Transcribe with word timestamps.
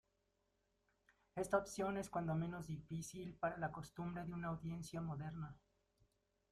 Esta 1.35 1.59
opción 1.59 1.95
es 1.99 2.09
cuando 2.09 2.33
menos 2.33 2.65
difícil 2.65 3.35
para 3.35 3.59
la 3.59 3.71
costumbre 3.71 4.25
de 4.25 4.33
una 4.33 4.47
audiencia 4.47 4.99
moderna. 4.99 5.59